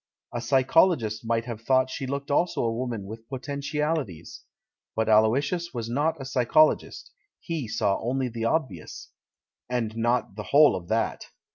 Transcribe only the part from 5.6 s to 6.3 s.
was not a